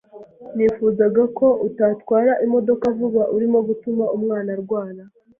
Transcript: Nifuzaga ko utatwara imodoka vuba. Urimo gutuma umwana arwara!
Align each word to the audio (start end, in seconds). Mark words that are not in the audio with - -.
Nifuzaga 0.55 1.23
ko 1.37 1.47
utatwara 1.67 2.33
imodoka 2.45 2.85
vuba. 2.97 3.23
Urimo 3.35 3.59
gutuma 3.67 4.03
umwana 4.17 4.49
arwara! 4.55 5.03